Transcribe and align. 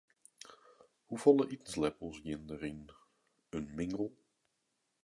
Hoefolle 1.15 1.45
itensleppels 1.57 2.17
geane 2.25 2.47
der 2.49 2.63
yn 2.71 2.81
in 3.57 3.65
mingel? 3.77 4.09